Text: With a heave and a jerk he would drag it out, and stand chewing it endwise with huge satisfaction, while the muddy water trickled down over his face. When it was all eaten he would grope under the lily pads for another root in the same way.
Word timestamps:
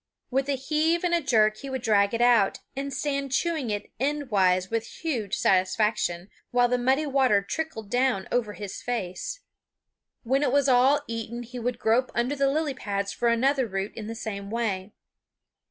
With 0.31 0.49
a 0.49 0.53
heave 0.55 1.03
and 1.03 1.13
a 1.13 1.21
jerk 1.21 1.57
he 1.57 1.69
would 1.69 1.83
drag 1.83 2.15
it 2.15 2.23
out, 2.23 2.57
and 2.75 2.91
stand 2.91 3.31
chewing 3.31 3.69
it 3.69 3.91
endwise 3.99 4.71
with 4.71 4.87
huge 5.03 5.35
satisfaction, 5.35 6.31
while 6.49 6.67
the 6.67 6.79
muddy 6.79 7.05
water 7.05 7.43
trickled 7.43 7.91
down 7.91 8.27
over 8.31 8.53
his 8.53 8.81
face. 8.81 9.41
When 10.23 10.41
it 10.41 10.51
was 10.51 10.67
all 10.67 11.01
eaten 11.05 11.43
he 11.43 11.59
would 11.59 11.77
grope 11.77 12.11
under 12.15 12.35
the 12.35 12.49
lily 12.49 12.73
pads 12.73 13.13
for 13.13 13.27
another 13.27 13.67
root 13.67 13.93
in 13.95 14.07
the 14.07 14.15
same 14.15 14.49
way. 14.49 14.91